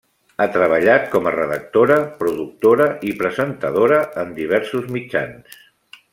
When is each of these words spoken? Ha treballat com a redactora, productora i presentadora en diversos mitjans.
Ha 0.43 0.45
treballat 0.53 1.03
com 1.15 1.29
a 1.31 1.33
redactora, 1.35 1.97
productora 2.23 2.87
i 3.11 3.13
presentadora 3.21 4.01
en 4.25 4.33
diversos 4.41 4.89
mitjans. 4.97 5.63